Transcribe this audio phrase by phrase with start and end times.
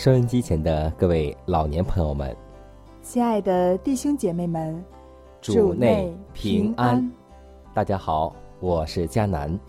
[0.00, 2.34] 收音机前的各位老年朋友们，
[3.02, 4.82] 亲爱的弟兄姐妹们，
[5.42, 7.12] 主内平安。
[7.74, 9.60] 大家好，我是佳南。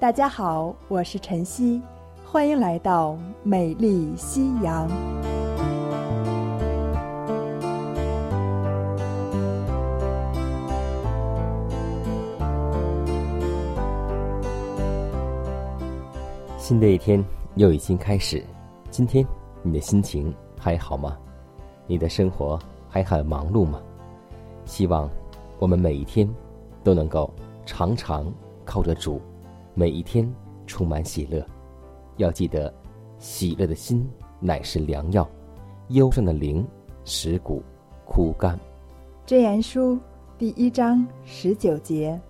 [0.00, 1.82] 大家好，我是晨曦。
[2.24, 4.88] 欢迎来到美丽夕阳。
[16.56, 17.22] 新的一天
[17.56, 18.42] 又已经开始，
[18.90, 19.22] 今天。
[19.66, 21.18] 你的心情还好吗？
[21.88, 22.56] 你的生活
[22.88, 23.82] 还很忙碌吗？
[24.64, 25.10] 希望
[25.58, 26.32] 我们每一天
[26.84, 27.28] 都能够
[27.64, 28.32] 常常
[28.64, 29.20] 靠着主，
[29.74, 30.32] 每一天
[30.68, 31.44] 充满喜乐。
[32.16, 32.72] 要记得，
[33.18, 35.28] 喜乐的心乃是良药，
[35.88, 36.64] 忧伤的灵
[37.04, 37.60] 使骨
[38.04, 38.56] 枯干。
[39.26, 39.98] 箴言书
[40.38, 42.20] 第一章十九节：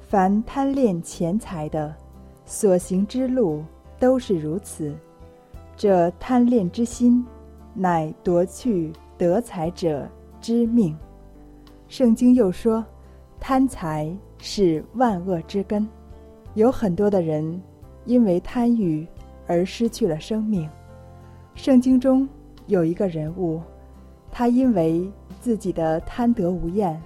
[0.00, 1.94] 凡贪恋钱财的，
[2.46, 3.62] 所行之路
[4.00, 4.96] 都是如此。
[5.78, 7.24] 这贪恋之心，
[7.72, 10.08] 乃夺去得财者
[10.40, 10.98] 之命。
[11.86, 12.84] 圣经又说，
[13.38, 15.88] 贪财是万恶之根。
[16.54, 17.62] 有很多的人
[18.06, 19.06] 因为贪欲
[19.46, 20.68] 而失去了生命。
[21.54, 22.28] 圣经中
[22.66, 23.62] 有一个人物，
[24.32, 25.08] 他因为
[25.40, 27.00] 自己的贪得无厌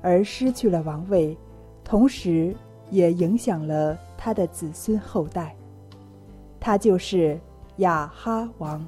[0.00, 1.36] 而失去了王位，
[1.82, 2.54] 同时
[2.88, 5.56] 也影响了他的子孙后代。
[6.60, 7.36] 他就是。
[7.82, 8.84] 亚哈王，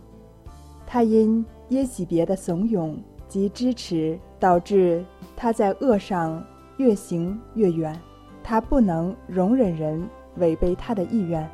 [0.87, 2.97] 他因耶喜别的怂恿
[3.28, 5.05] 及支持，导致
[5.37, 6.43] 他在恶上
[6.77, 8.00] 越行越远。
[8.43, 10.06] 他不能容忍人
[10.37, 11.50] 违背他的意愿，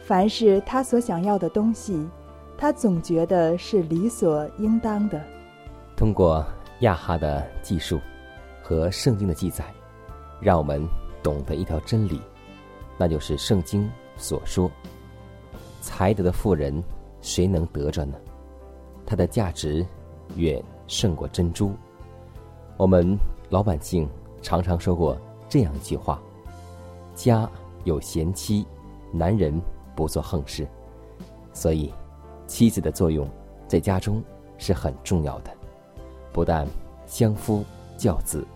[0.00, 2.06] 凡是他所想要的东西，
[2.56, 5.20] 他总觉得是理所应当的。
[5.96, 6.44] 通过
[6.80, 7.98] 亚哈的记述
[8.62, 9.64] 和圣经的记载，
[10.38, 10.86] 让我们
[11.22, 12.20] 懂得一条真理，
[12.98, 14.70] 那就是圣经所说。
[15.80, 16.82] 才德的富人，
[17.20, 18.16] 谁能得着呢？
[19.06, 19.86] 它的价值
[20.36, 21.72] 远胜过珍珠。
[22.76, 23.16] 我们
[23.50, 24.08] 老百姓
[24.42, 25.16] 常常说过
[25.48, 26.20] 这样一句话
[27.14, 27.48] ：“家
[27.84, 28.66] 有贤妻，
[29.12, 29.60] 男人
[29.96, 30.68] 不做横事。”
[31.54, 31.92] 所以，
[32.46, 33.28] 妻子的作用
[33.66, 34.22] 在家中
[34.58, 35.50] 是很重要的。
[36.32, 36.66] 不但
[37.06, 37.64] 相夫
[37.96, 38.46] 教子，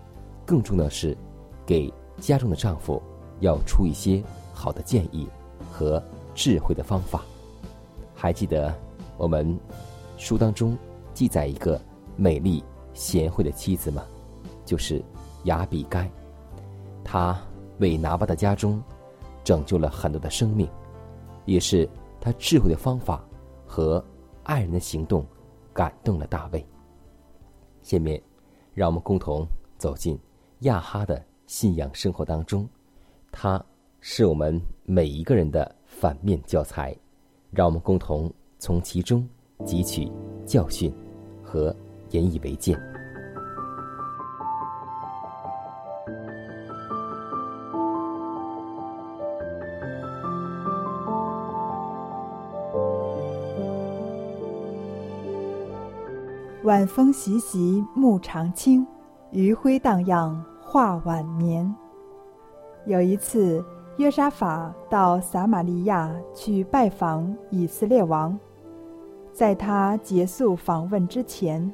[0.45, 1.17] 更重要的是
[1.65, 3.03] 给家中的丈夫
[3.41, 4.23] 要出一些
[4.53, 5.29] 好的建议
[5.71, 6.03] 和。
[6.35, 7.23] 智慧的方法，
[8.15, 8.75] 还记得
[9.17, 9.59] 我们
[10.17, 10.77] 书当中
[11.13, 11.81] 记载一个
[12.17, 14.03] 美丽贤惠的妻子吗？
[14.65, 15.03] 就是
[15.45, 16.11] 雅比该，
[17.05, 17.39] 她
[17.79, 18.83] 为拿巴的家中
[19.45, 20.69] 拯救了很多的生命，
[21.45, 21.89] 也是
[22.21, 23.23] 她智慧的方法
[23.67, 24.03] 和
[24.45, 25.27] 爱人的行动
[25.73, 26.65] 感动了大卫。
[27.83, 28.21] 下面，
[28.73, 30.19] 让我们共同走进
[30.61, 32.69] 亚哈的信仰生活当中，
[33.31, 33.63] 他
[34.01, 35.77] 是我们每一个人的。
[36.01, 36.97] 反面教材，
[37.53, 39.25] 让我们共同从其中
[39.61, 40.11] 汲取
[40.45, 40.93] 教训
[41.45, 41.75] 和
[42.11, 42.77] 引以为戒。
[56.65, 58.85] 晚风习习暮长青，
[59.31, 61.73] 余晖荡漾画晚年。
[62.87, 63.65] 有一次。
[63.99, 68.39] 约沙法到撒玛利亚去拜访以色列王，
[69.33, 71.73] 在他结束访问之前，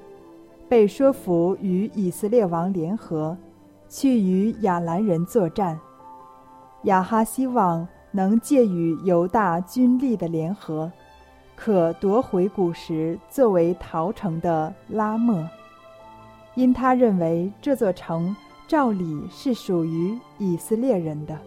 [0.68, 3.36] 被说服与以色列王联合，
[3.88, 5.78] 去与亚兰人作战。
[6.82, 10.90] 亚哈希望能借与犹大军力的联合，
[11.54, 15.48] 可夺回古时作为逃城的拉莫，
[16.56, 18.34] 因他认为这座城
[18.66, 21.38] 照理是属于以色列人的。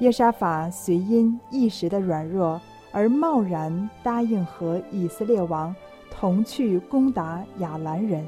[0.00, 2.60] 耶沙法虽因一时的软弱
[2.92, 5.74] 而贸然答应和以色列王
[6.10, 8.26] 同去攻打亚兰人，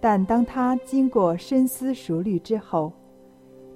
[0.00, 2.92] 但当他经过深思熟虑之后，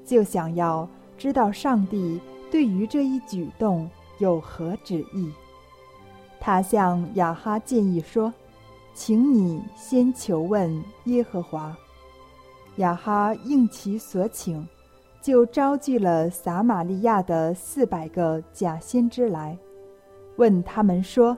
[0.04, 0.88] 就想要
[1.18, 2.20] 知道上帝
[2.50, 3.88] 对于这一举动
[4.18, 5.30] 有何旨意。
[6.38, 8.32] 他向亚哈建议说
[8.94, 11.76] ：“请你先求问耶和华。”
[12.76, 14.66] 亚哈应其所请。
[15.20, 19.56] 就招聚了撒玛利亚的四百个假先知来，
[20.36, 21.36] 问他们说：“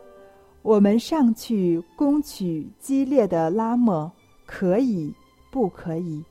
[0.62, 4.11] 我们上去攻取激烈的拉莫，
[4.46, 5.12] 可以
[5.50, 6.23] 不可以？”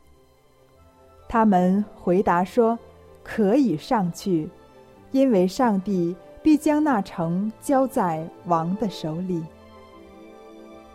[1.27, 2.79] 他们回答说
[3.23, 4.49] ：“可以上去，
[5.11, 9.43] 因为上帝必将那城交在王的手里。”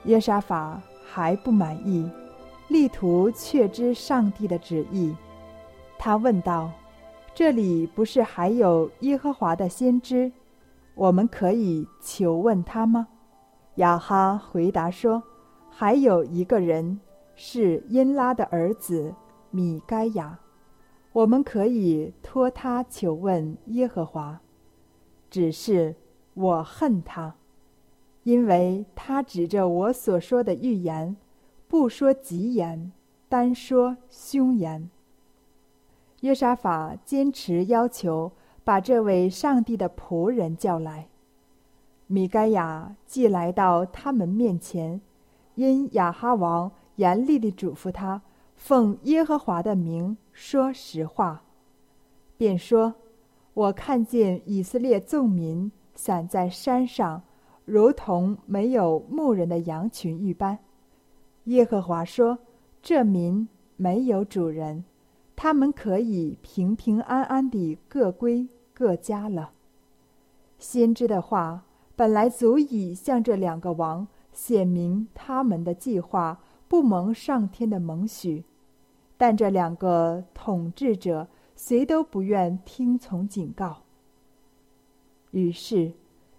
[0.05, 2.11] 约沙法还不满意，
[2.69, 5.15] 力图确知上帝的旨意。
[5.99, 6.71] 他问道
[7.35, 10.31] ：“这里不是还有耶和华的先知？
[10.95, 13.09] 我们可以求问他吗？”
[13.77, 15.23] 亚哈回答说
[15.69, 16.99] ：“还有一个人
[17.35, 19.15] 是因拉的儿子
[19.51, 20.39] 米该亚，
[21.13, 24.41] 我们可以托他求问耶和华。
[25.29, 25.95] 只是
[26.33, 27.35] 我恨他，
[28.23, 31.17] 因为他指着我所说的预言，
[31.69, 32.93] 不说吉言，
[33.29, 34.89] 单说凶言。”
[36.27, 38.33] 约沙法坚持要求
[38.65, 41.07] 把这位上帝的仆人叫来。
[42.09, 45.01] 米该亚既来到他们面前，
[45.55, 48.21] 因亚哈王严厉地嘱咐他
[48.57, 51.45] 奉耶和华的名说实话，
[52.37, 52.93] 便说
[53.55, 57.23] ：“我看见以色列众民散在山上，
[57.65, 60.59] 如同没有牧人的羊群一般。
[61.45, 62.37] 耶和华说：
[62.83, 64.85] 这民没有主人。”
[65.37, 69.53] 他们可以平平安安地各归各家了。
[70.59, 78.45] 先知的话本来足以向这两个王显明他们的计划不蒙上天的蒙许，
[79.17, 83.83] 但这两个统治者谁都不愿听从警告。
[85.31, 85.93] 于是，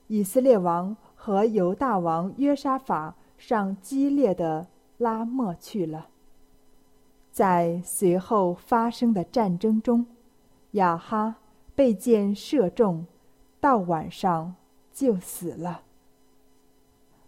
[0.07, 4.67] 以色列王和犹大王约沙法上激烈的
[4.97, 6.09] 拉磨去了。
[7.37, 10.07] 在随后发生的战争中，
[10.71, 11.35] 亚哈
[11.75, 13.05] 被箭射中，
[13.59, 14.55] 到晚上
[14.91, 15.81] 就死了。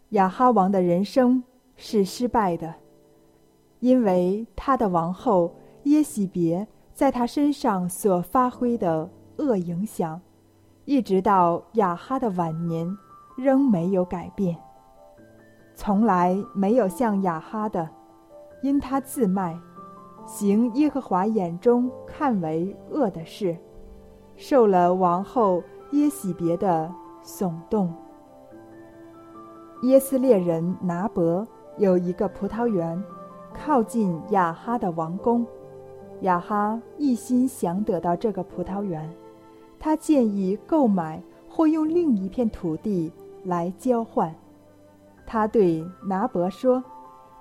[0.10, 1.44] 亚哈王的人生
[1.76, 2.74] 是失败的，
[3.82, 5.54] 因为他的王后
[5.84, 9.08] 耶喜别在他身上所发挥的
[9.38, 10.20] 恶影响，
[10.86, 12.98] 一直到亚哈的晚年
[13.38, 14.58] 仍没有改变。
[15.76, 17.88] 从来没有像亚哈的，
[18.64, 19.56] 因他自卖。
[20.32, 23.58] 行耶和华眼中看为恶的事，
[24.36, 26.90] 受了王后耶喜别的
[27.24, 27.92] 耸动。
[29.82, 31.46] 耶斯列人拿伯
[31.80, 33.04] 有一个葡萄园，
[33.56, 35.44] 靠近亚哈的王宫。
[36.22, 39.12] 亚哈一心想得到这个葡萄园，
[39.80, 43.12] 他建议购买或用另一片土地
[43.44, 44.34] 来交换。
[45.26, 46.84] 他对拿伯说：“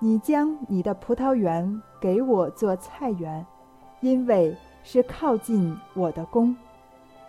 [0.01, 3.45] 你将你的葡萄园。”给我做菜园，
[4.01, 6.55] 因为是靠近我的宫。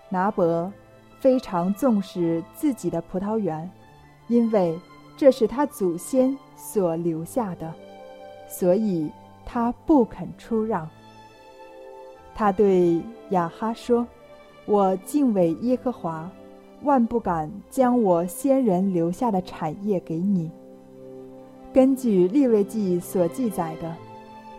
[0.09, 0.73] 拿伯
[1.19, 3.71] 非常重视自己的葡萄园，
[4.29, 4.79] 因为
[5.17, 7.73] 这是他祖先所留下的，
[8.49, 9.11] 所以
[9.45, 10.89] 他不肯出让。
[12.35, 14.07] 他对亚哈说
[14.67, 16.31] ：“我敬畏耶和华，
[16.83, 20.50] 万不敢将我先人留下的产业给你。”
[21.73, 23.95] 根据利未记所记载的。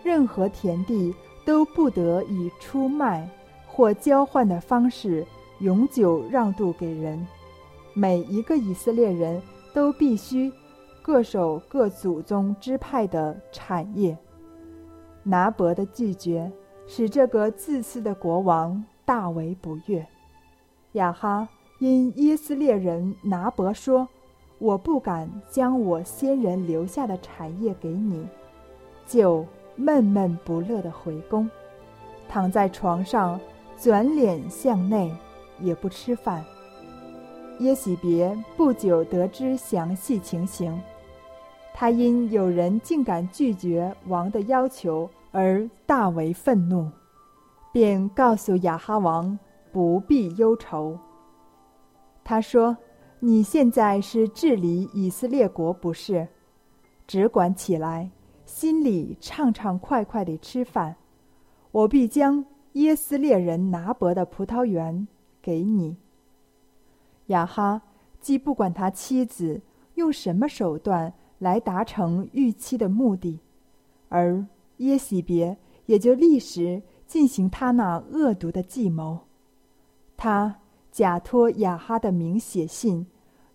[0.02, 3.28] 任何田地都不得以出卖
[3.66, 5.26] 或交换的方式
[5.60, 7.24] 永久让渡给人。
[7.94, 9.40] 每一个以色列人
[9.72, 10.52] 都必须
[11.02, 14.16] 各守各祖宗支派的产业。
[15.22, 16.50] 拿伯的拒绝
[16.86, 20.04] 使这个自私的国王大为不悦。
[20.92, 24.08] 亚哈因耶斯列人拿伯说
[24.58, 28.26] ：“我不敢将我先人留下的产业给你。”
[29.06, 29.46] 就。
[29.76, 31.48] 闷闷不乐的回宫，
[32.28, 33.40] 躺在床上，
[33.76, 35.12] 转脸向内，
[35.60, 36.44] 也不吃饭。
[37.58, 40.80] 耶喜别不久得知详细情形，
[41.74, 46.90] 他因有人竟敢拒绝王的要求而大为愤怒，
[47.72, 49.38] 便告诉亚哈王
[49.70, 50.98] 不必忧愁。
[52.24, 52.76] 他说
[53.20, 56.26] ：“你现在是治理以色列国，不是？
[57.06, 58.10] 只管起来。”
[58.52, 60.94] 心里畅畅快快地吃饭，
[61.70, 62.44] 我必将
[62.74, 65.08] 耶斯列人拿伯的葡萄园
[65.40, 65.96] 给你。
[67.28, 67.80] 亚哈
[68.20, 69.62] 既不管他妻子
[69.94, 73.40] 用什么手段来达成预期的目的，
[74.10, 74.44] 而
[74.76, 75.56] 耶喜别
[75.86, 79.18] 也就立时进行他那恶毒的计谋。
[80.14, 80.54] 他
[80.90, 83.06] 假托亚哈的名写信，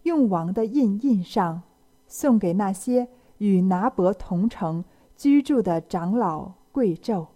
[0.04, 1.62] 用王的印印上，
[2.08, 4.84] 送给那些与拿伯同城
[5.16, 7.28] 居住的长老贵胄，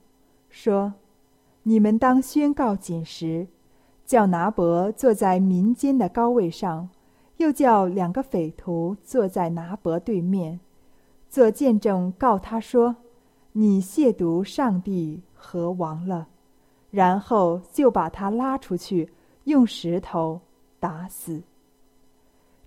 [0.50, 0.94] 说
[1.64, 3.48] ：“你们当宣告紧时，
[4.06, 6.90] 叫拿伯坐在民间的高位上，
[7.38, 10.60] 又叫两个匪徒坐在拿伯对面，
[11.30, 12.96] 做见证，告他说：
[13.54, 16.28] 你亵渎上帝和王了。
[16.90, 19.12] 然后就把他拉出去。”
[19.46, 20.40] 用石头
[20.80, 21.42] 打死。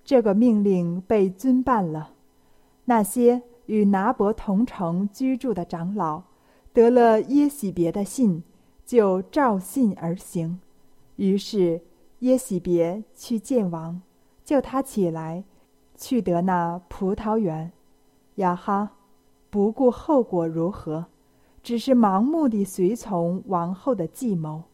[0.05, 2.11] 这个命令被遵办了。
[2.87, 6.23] 那些与拿伯同城居住的长老，
[6.73, 8.43] 得了耶喜别的信，
[8.85, 10.61] 就照信而行。
[11.17, 11.81] 于是
[12.21, 14.03] 耶喜别去见王，
[14.45, 15.45] 叫他起来，
[15.97, 17.73] 去得那葡萄园。
[18.37, 18.91] 亚哈
[19.49, 21.07] 不顾后果如何，
[21.63, 24.65] 只是盲目地随从王后的计谋。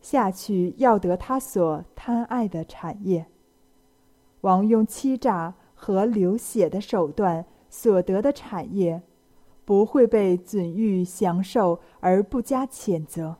[0.00, 3.26] 下去要得他所贪爱的产业。
[4.42, 9.00] 王用欺诈和流血的手段所得的产业，
[9.64, 13.36] 不会被准予享受而不加谴责。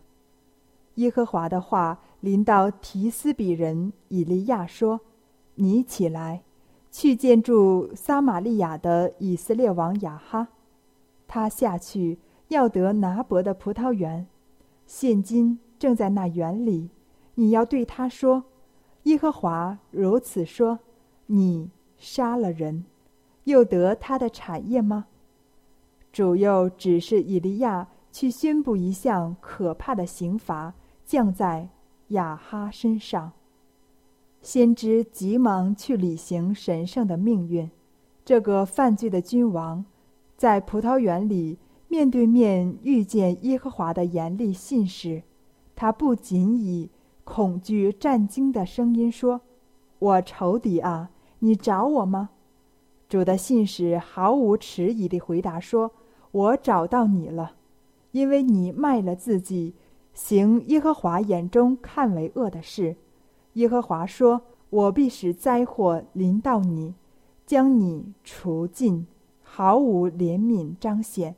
[0.94, 5.00] 耶和华的话临到提斯比人以利亚说
[5.56, 6.44] ：“你起来，
[6.92, 10.48] 去见住撒玛利亚的以色列王亚哈。
[11.26, 12.18] 他下去
[12.48, 14.28] 要得拿伯的葡萄园，
[14.86, 16.90] 现今。”正在那园里，
[17.36, 18.42] 你要对他说
[19.04, 20.80] ：“耶和华如此说：
[21.26, 22.84] 你杀了人，
[23.44, 25.06] 又得他的产业吗？”
[26.10, 30.72] 主又指示以利亚去宣布一项可怕的刑罚
[31.04, 31.68] 降在
[32.08, 33.32] 亚哈身上。
[34.40, 37.70] 先知急忙去履行神圣的命运。
[38.24, 39.84] 这个犯罪的君王，
[40.36, 45.22] 在葡萄园里面对面遇见耶和华的严厉信使。
[45.74, 46.90] 他不仅以
[47.24, 49.40] 恐惧战惊的声音说
[49.98, 52.30] ：“我仇敌啊，你找我吗？”
[53.08, 55.92] 主的信使毫无迟疑地回答说
[56.30, 57.52] ：“我找到你了，
[58.12, 59.74] 因为你卖了自己，
[60.12, 62.96] 行耶和华眼中看为恶的事。
[63.54, 66.94] 耶和华说：我必使灾祸临到你，
[67.46, 69.06] 将你除尽，
[69.42, 71.34] 毫无怜悯彰显。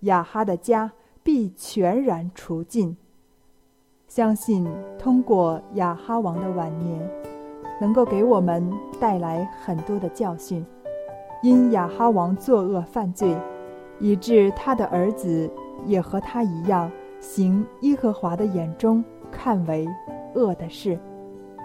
[0.00, 0.92] 亚哈的家
[1.24, 2.96] 必全然除尽。”
[4.06, 4.66] 相信
[4.98, 7.10] 通过亚哈王的晚年，
[7.80, 8.70] 能够给我们
[9.00, 10.64] 带来很多的教训。
[11.42, 13.34] 因亚哈王作恶犯罪，
[13.98, 15.50] 以致他的儿子
[15.86, 19.88] 也和他一样行耶和华的眼中看为
[20.34, 20.98] 恶的事。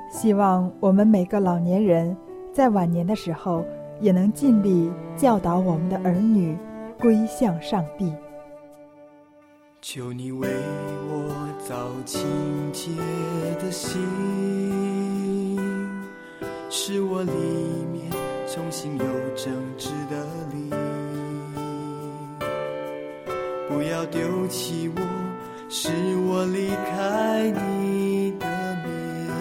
[0.10, 2.16] 希望我们每个老年人
[2.54, 3.66] 在晚年的时候，
[4.00, 6.58] 也能尽力教导我们的儿女
[6.98, 8.14] 归向上帝。
[9.82, 12.26] 求你为我造清
[12.72, 12.92] 洁
[13.60, 14.02] 的心，
[16.78, 17.32] 使我里
[17.94, 18.12] 面
[18.54, 20.70] 重新有正直的灵。
[23.70, 25.02] 不要丢弃我，
[25.70, 25.90] 使
[26.28, 28.46] 我离开你的
[28.84, 29.32] 面。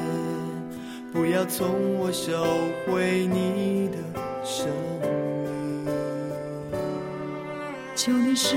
[1.12, 2.40] 不要从我收
[2.86, 3.98] 回你的
[4.44, 4.68] 生
[5.02, 5.92] 命。
[7.96, 8.54] 求你使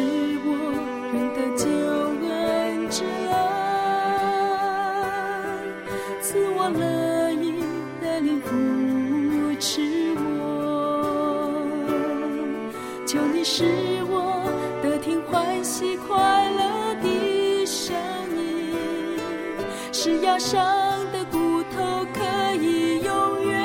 [20.39, 20.59] 伤
[21.11, 23.57] 的骨头可以永远。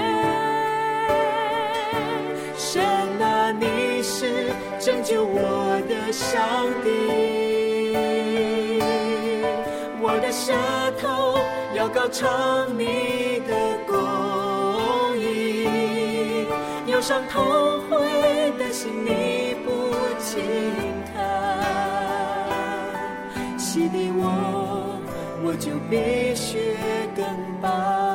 [2.57, 2.83] 神
[3.21, 4.47] 啊，你是
[4.81, 6.41] 拯救我的上
[6.83, 6.89] 帝。
[10.01, 10.53] 我的舌
[11.01, 11.39] 头
[11.75, 13.55] 要高唱你的
[13.87, 16.47] 公义，
[16.87, 19.71] 有伤痛悔的心你不
[20.19, 20.43] 轻
[25.45, 26.77] 我，就必须
[27.17, 27.25] 更
[27.61, 28.12] 白。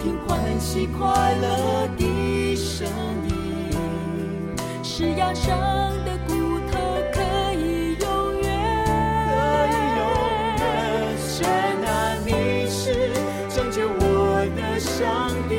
[0.00, 2.86] 听欢喜快乐的声
[3.28, 3.32] 音，
[4.82, 5.58] 是压伤
[6.04, 6.34] 的骨
[6.70, 6.78] 头
[7.12, 7.20] 可
[7.54, 8.46] 以永远。
[9.26, 9.32] 可
[9.74, 10.00] 以永
[10.60, 10.62] 远。
[11.18, 11.36] 神
[11.84, 12.30] 啊，你
[12.70, 13.10] 是
[13.48, 15.54] 拯救我的上帝，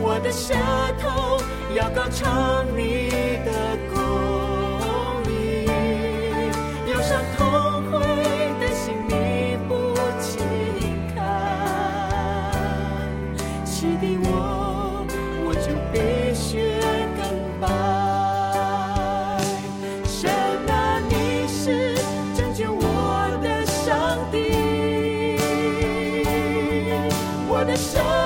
[0.00, 0.54] 我的舌
[0.98, 1.38] 头
[1.74, 2.64] 要高唱
[27.56, 28.25] 我的舌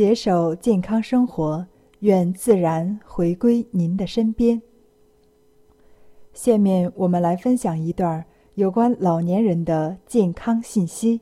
[0.00, 1.66] 携手健康生活，
[1.98, 4.62] 愿自然回归您的身边。
[6.32, 11.20] 下面我们来分享一段有关老年人的健康信息。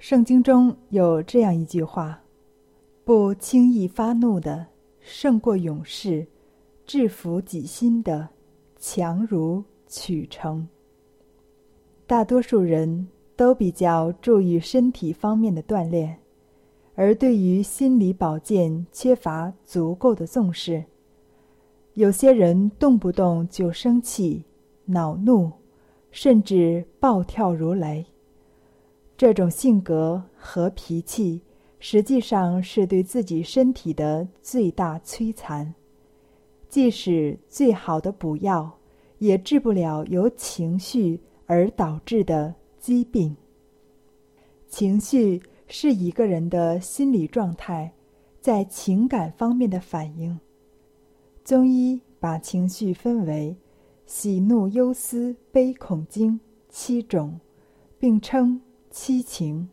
[0.00, 2.24] 圣经中有这样一句话
[3.06, 4.66] ：“不轻易发怒的
[4.98, 6.26] 胜过勇士，
[6.84, 8.28] 制服己心的
[8.80, 10.66] 强如取成。”
[12.04, 13.06] 大多数人
[13.36, 16.18] 都比较注意身体方面的锻炼。
[16.94, 20.84] 而对于心理保健缺乏足够的重视，
[21.94, 24.44] 有些人动不动就生气、
[24.84, 25.50] 恼怒，
[26.10, 28.04] 甚至暴跳如雷。
[29.16, 31.40] 这种性格和脾气，
[31.78, 35.74] 实际上是对自己身体的最大摧残。
[36.68, 38.70] 即使最好的补药，
[39.18, 43.34] 也治不了由情绪而导致的疾病。
[44.68, 45.40] 情绪。
[45.74, 47.90] 是一个人的心理状态，
[48.42, 50.38] 在情感方面的反应。
[51.42, 53.56] 中医把情绪分为
[54.04, 57.40] 喜怒忧思悲恐惊七种，
[57.98, 59.66] 并称七情。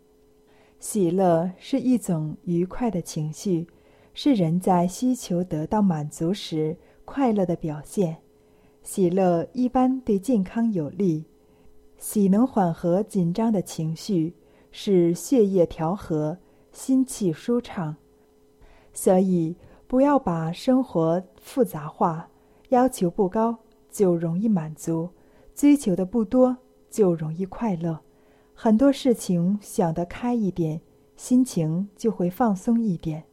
[0.79, 3.67] 喜乐是一种愉快的情绪，
[4.13, 8.15] 是人在需求得到满足时快乐的表现。
[8.83, 11.25] 喜乐一般对健康有利，
[11.97, 14.33] 喜能缓和紧张的情绪。
[14.71, 16.38] 使血液调和，
[16.71, 17.95] 心气舒畅。
[18.93, 19.55] 所以，
[19.88, 22.29] 不要把生活复杂化，
[22.69, 23.58] 要求不高
[23.89, 25.10] 就容易满足，
[25.55, 26.58] 追求的不多
[26.89, 27.99] 就容易快乐。
[28.53, 30.79] 很多事情想得开一点，
[31.15, 33.23] 心情就会放松一点，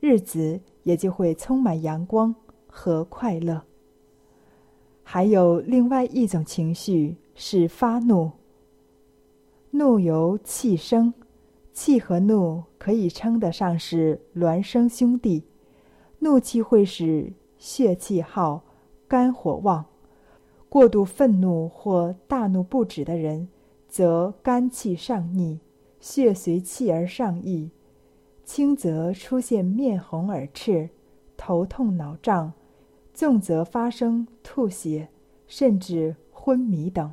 [0.00, 2.34] 日子也就会充满阳光
[2.66, 3.62] 和快乐。
[5.02, 8.30] 还有另外一种情绪是发怒。
[9.76, 11.12] 怒由气生，
[11.72, 15.42] 气和怒可以称得上是孪生兄弟。
[16.20, 18.62] 怒气会使血气耗，
[19.08, 19.84] 肝火旺。
[20.68, 23.48] 过度愤怒或大怒不止的人，
[23.88, 25.58] 则肝气上逆，
[25.98, 27.70] 血随气而上溢；
[28.44, 30.88] 轻则出现面红耳赤、
[31.36, 32.52] 头痛脑胀；
[33.12, 35.08] 重则发生吐血，
[35.48, 37.12] 甚至昏迷等。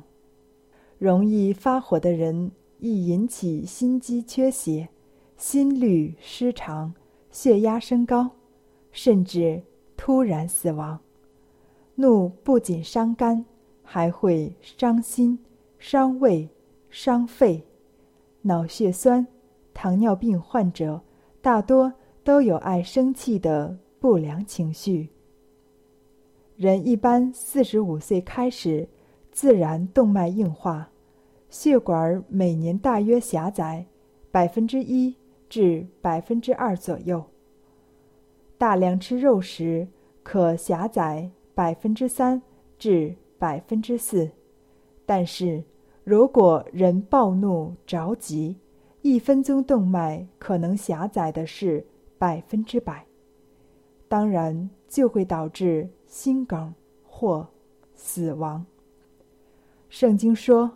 [1.02, 4.88] 容易发火的人，易引起心肌缺血、
[5.36, 6.94] 心律失常、
[7.28, 8.30] 血压升高，
[8.92, 9.60] 甚至
[9.96, 10.96] 突然死亡。
[11.96, 13.44] 怒不仅伤肝，
[13.82, 15.36] 还会伤心、
[15.76, 16.48] 伤胃、
[16.88, 17.60] 伤肺。
[18.42, 19.26] 脑血栓、
[19.74, 21.00] 糖尿病患者
[21.40, 25.10] 大多都有爱生气的不良情绪。
[26.54, 28.88] 人一般四十五岁开始，
[29.32, 30.90] 自然动脉硬化。
[31.52, 33.84] 血管每年大约狭窄
[34.30, 35.14] 百分之一
[35.50, 37.22] 至百分之二左右。
[38.56, 39.86] 大量吃肉食
[40.22, 42.40] 可狭窄百分之三
[42.78, 44.30] 至百分之四，
[45.04, 45.62] 但是
[46.04, 48.56] 如果人暴怒着急，
[49.02, 51.84] 一分钟动脉可能狭窄的是
[52.16, 53.04] 百分之百，
[54.08, 56.72] 当然就会导致心梗
[57.04, 57.46] 或
[57.94, 58.64] 死亡。
[59.90, 60.70] 圣经说。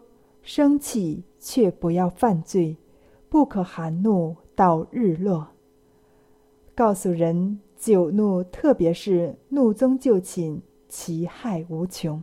[0.46, 2.76] 生气却不要犯罪，
[3.28, 5.48] 不可含怒到日落。
[6.72, 12.22] 告诉人久怒，特别是怒中就寝，其害无穷。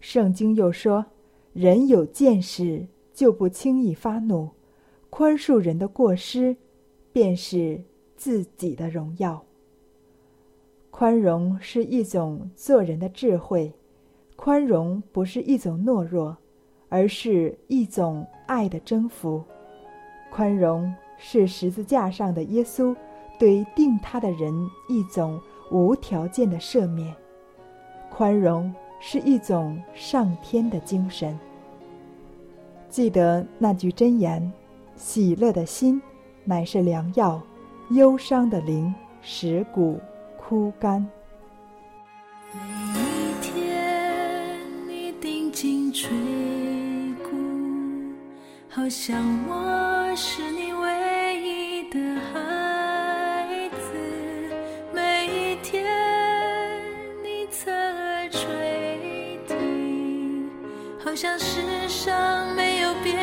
[0.00, 1.04] 圣经又说，
[1.52, 4.48] 人有见识就不轻易发怒，
[5.10, 6.56] 宽恕人的过失，
[7.12, 7.82] 便是
[8.16, 9.44] 自己的荣耀。
[10.90, 13.74] 宽容是一种做人的智慧，
[14.36, 16.38] 宽容不是一种懦弱。
[16.88, 19.42] 而是一种爱的征服，
[20.30, 22.94] 宽容是十字架上的耶稣
[23.38, 24.52] 对定他的人
[24.88, 27.14] 一种无条件的赦免，
[28.10, 31.38] 宽容是一种上天的精神。
[32.88, 34.50] 记得那句箴言
[34.96, 36.00] ：“喜乐的心
[36.44, 37.40] 乃是良药，
[37.90, 40.00] 忧伤的灵使骨
[40.38, 41.06] 枯干。”
[42.54, 42.60] 每
[42.98, 46.47] 一天，你定睛吹。
[48.78, 51.98] 好像我是你唯一的
[52.32, 53.92] 孩子，
[54.94, 55.84] 每一天
[57.20, 60.48] 你侧耳垂听，
[61.04, 63.14] 好像世上没有别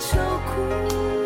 [0.00, 0.16] 愁
[0.48, 1.19] 苦。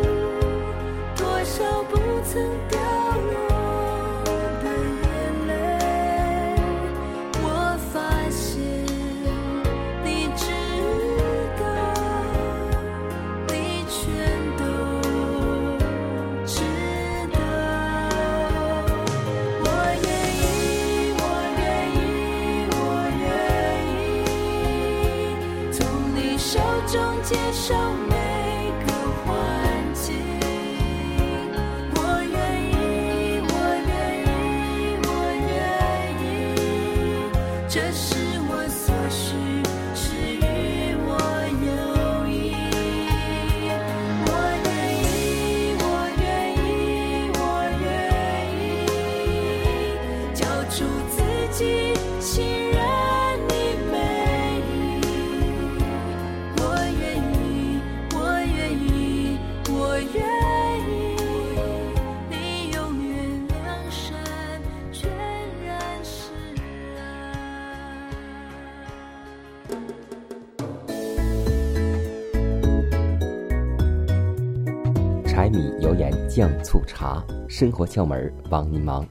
[76.35, 79.07] 酱醋茶，生活窍门帮您忙。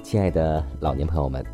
[0.00, 1.44] 亲爱的老年朋友们，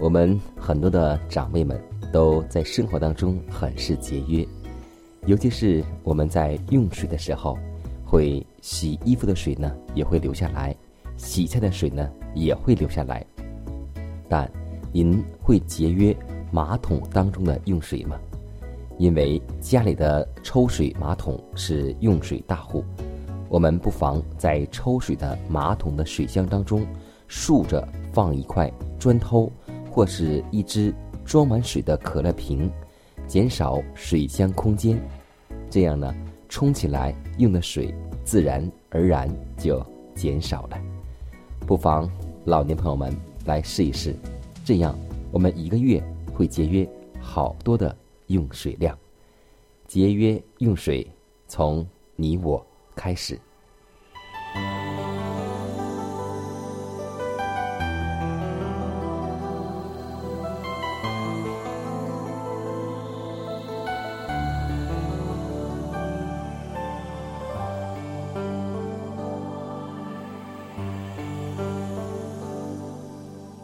[0.00, 1.80] 我们很多的长辈们
[2.12, 4.44] 都在生活当中很是节约，
[5.26, 7.56] 尤其是我们在用水的时候，
[8.04, 10.74] 会洗衣服的水呢也会流下来，
[11.16, 13.24] 洗菜的水呢也会流下来。
[14.28, 14.50] 但
[14.90, 16.12] 您会节约
[16.50, 18.18] 马桶当中的用水吗？
[18.98, 22.84] 因为家里的抽水马桶是用水大户，
[23.50, 26.86] 我们不妨在抽水的马桶的水箱当中
[27.26, 29.50] 竖着放一块砖头，
[29.90, 32.70] 或是一只装满水的可乐瓶，
[33.26, 34.96] 减少水箱空间。
[35.68, 36.14] 这样呢，
[36.48, 37.92] 冲起来用的水
[38.24, 39.84] 自然而然就
[40.14, 40.78] 减少了。
[41.66, 42.08] 不妨
[42.44, 43.12] 老年朋友们
[43.44, 44.14] 来试一试，
[44.64, 44.96] 这样
[45.32, 46.00] 我们一个月
[46.32, 46.88] 会节约
[47.20, 47.94] 好多的。
[48.30, 48.96] 用水量，
[49.88, 51.04] 节约用水，
[51.48, 51.84] 从
[52.14, 52.64] 你我
[53.00, 53.40] 开始。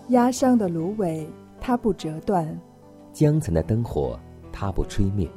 [0.08, 1.28] 压伤的芦苇，
[1.60, 2.46] 它不折断；
[3.12, 4.18] 江城的灯火。
[4.50, 5.28] 它不吹灭。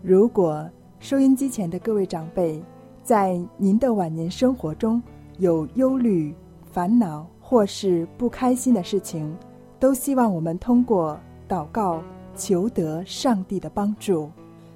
[0.00, 2.62] 如果收音机前的各位长辈，
[3.10, 5.02] 在您的晚年生活中
[5.38, 6.32] 有忧虑、
[6.70, 9.36] 烦恼或是不开心的事情，
[9.80, 11.18] 都希望我们通过
[11.48, 12.00] 祷告
[12.36, 14.30] 求得上帝的帮助。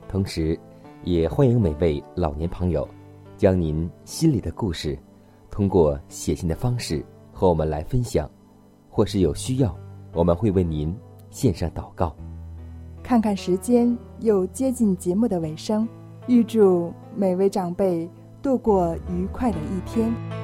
[0.08, 0.58] 同时，
[1.04, 2.88] 也欢迎每位老年朋友，
[3.36, 4.98] 将您心里的故事，
[5.48, 8.28] 通过写信的方式和我们来分享，
[8.90, 9.72] 或是有需要，
[10.12, 10.92] 我们会为您
[11.30, 12.12] 献上祷告。
[13.00, 15.88] 看看时间，又接近节目的尾声，
[16.26, 18.10] 预祝每位长辈
[18.44, 20.43] 度过愉快的一天。